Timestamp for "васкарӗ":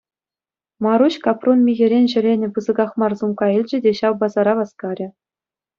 4.65-5.07